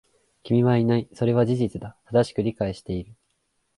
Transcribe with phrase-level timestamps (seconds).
[0.41, 1.07] 君はいない。
[1.13, 1.95] それは事実だ。
[2.07, 3.13] 正しく理解している。